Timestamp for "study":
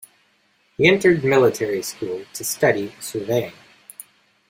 2.43-2.91